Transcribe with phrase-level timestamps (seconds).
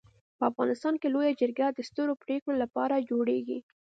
[0.37, 3.59] په افغانستان کي لويه جرګه د سترو پريکړو لپاره جوړيږي.